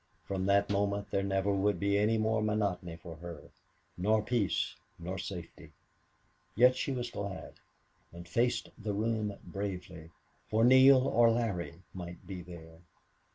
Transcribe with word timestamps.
From 0.25 0.47
that 0.47 0.71
moment 0.71 1.11
there 1.11 1.21
never 1.21 1.53
would 1.53 1.79
be 1.79 1.95
any 1.95 2.17
more 2.17 2.41
monotony 2.41 2.95
for 2.95 3.17
her 3.17 3.51
nor 3.95 4.23
peace 4.23 4.75
nor 4.97 5.19
safety. 5.19 5.73
Yet 6.55 6.75
she 6.75 6.91
was 6.91 7.11
glad, 7.11 7.53
and 8.11 8.27
faced 8.27 8.69
the 8.79 8.93
room 8.93 9.37
bravely, 9.43 10.09
for 10.49 10.63
Neale 10.65 11.07
or 11.07 11.29
Larry 11.29 11.83
might 11.93 12.25
be 12.25 12.41
there. 12.41 12.79